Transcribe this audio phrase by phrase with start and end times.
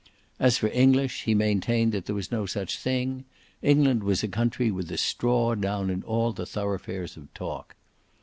[0.39, 3.23] As for English he maintained that there was no such thing:
[3.61, 7.75] England was a country with the straw down in all the thoroughfares of talk.